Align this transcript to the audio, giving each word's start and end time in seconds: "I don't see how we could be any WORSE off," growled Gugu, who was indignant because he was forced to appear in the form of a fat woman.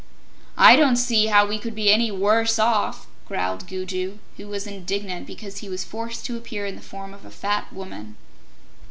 "I 0.57 0.75
don't 0.75 0.95
see 0.95 1.27
how 1.27 1.45
we 1.45 1.59
could 1.59 1.75
be 1.75 1.93
any 1.93 2.09
WORSE 2.09 2.57
off," 2.57 3.05
growled 3.27 3.67
Gugu, 3.67 4.17
who 4.37 4.47
was 4.47 4.65
indignant 4.65 5.27
because 5.27 5.57
he 5.57 5.69
was 5.69 5.83
forced 5.83 6.25
to 6.25 6.37
appear 6.37 6.65
in 6.65 6.73
the 6.75 6.81
form 6.81 7.13
of 7.13 7.23
a 7.23 7.29
fat 7.29 7.71
woman. 7.71 8.15